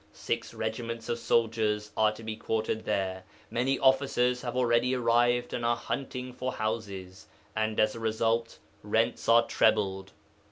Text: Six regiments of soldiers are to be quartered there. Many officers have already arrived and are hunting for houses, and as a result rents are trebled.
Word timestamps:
Six 0.13 0.55
regiments 0.55 1.09
of 1.09 1.19
soldiers 1.19 1.91
are 1.95 2.11
to 2.13 2.23
be 2.23 2.35
quartered 2.35 2.85
there. 2.85 3.23
Many 3.51 3.77
officers 3.77 4.41
have 4.41 4.55
already 4.55 4.95
arrived 4.95 5.53
and 5.53 5.63
are 5.63 5.75
hunting 5.75 6.33
for 6.33 6.53
houses, 6.53 7.27
and 7.55 7.79
as 7.79 7.93
a 7.93 7.99
result 7.99 8.57
rents 8.81 9.29
are 9.29 9.45
trebled. 9.45 10.13